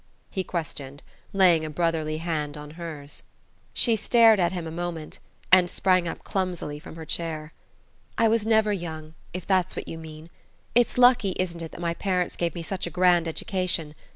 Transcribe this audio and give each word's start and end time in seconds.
he 0.31 0.43
questioned, 0.43 1.03
laying 1.31 1.63
a 1.63 1.69
brotherly 1.69 2.17
hand 2.17 2.57
on 2.57 2.71
hers. 2.71 3.21
She 3.71 3.95
stared 3.95 4.39
at 4.39 4.51
him 4.51 4.65
a 4.65 4.71
moment, 4.71 5.19
and 5.51 5.69
sprang 5.69 6.07
up 6.07 6.23
clumsily 6.23 6.79
from 6.79 6.95
her 6.95 7.05
chair. 7.05 7.53
"I 8.17 8.27
was 8.27 8.43
never 8.43 8.73
young... 8.73 9.13
if 9.31 9.45
that's 9.45 9.75
what 9.75 9.87
you 9.87 9.99
mean. 9.99 10.31
It's 10.73 10.97
lucky, 10.97 11.33
isn't 11.37 11.61
it, 11.61 11.69
that 11.71 11.79
my 11.81 11.93
parents 11.93 12.35
gave 12.35 12.55
me 12.55 12.63
such 12.63 12.87
a 12.87 12.89
grand 12.89 13.27
education? 13.27 13.93